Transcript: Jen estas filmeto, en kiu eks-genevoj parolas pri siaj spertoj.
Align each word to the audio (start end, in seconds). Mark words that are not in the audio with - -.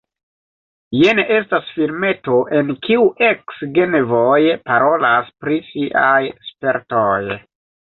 Jen 1.01 1.19
estas 1.35 1.67
filmeto, 1.75 2.37
en 2.61 2.71
kiu 2.87 3.05
eks-genevoj 3.29 4.41
parolas 4.73 5.31
pri 5.45 5.61
siaj 5.71 6.19
spertoj. 6.51 7.17